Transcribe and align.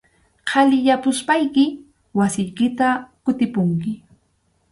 Qhaliyapuspayki 0.49 1.65
wasiykita 2.17 2.87
kutipunki. 3.23 3.91